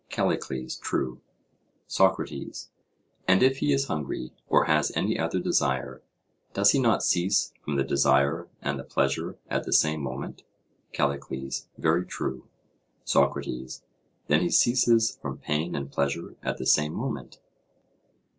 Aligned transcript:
CALLICLES: 0.09 0.77
True. 0.77 1.21
SOCRATES: 1.85 2.71
And 3.27 3.43
if 3.43 3.57
he 3.57 3.71
is 3.71 3.85
hungry, 3.85 4.31
or 4.47 4.65
has 4.65 4.91
any 4.97 5.19
other 5.19 5.39
desire, 5.39 6.01
does 6.53 6.71
he 6.71 6.79
not 6.79 7.03
cease 7.03 7.53
from 7.63 7.75
the 7.75 7.83
desire 7.83 8.47
and 8.63 8.79
the 8.79 8.83
pleasure 8.83 9.37
at 9.47 9.63
the 9.65 9.71
same 9.73 10.01
moment? 10.01 10.41
CALLICLES: 10.91 11.67
Very 11.77 12.03
true. 12.03 12.47
SOCRATES: 13.03 13.83
Then 14.25 14.41
he 14.41 14.49
ceases 14.49 15.19
from 15.21 15.37
pain 15.37 15.75
and 15.75 15.91
pleasure 15.91 16.35
at 16.41 16.57
the 16.57 16.65
same 16.65 16.93
moment? 16.95 17.39